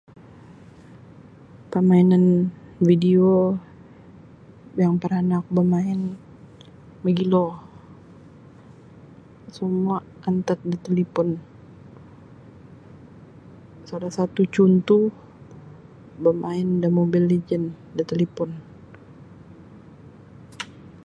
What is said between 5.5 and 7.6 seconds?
bamain mogilo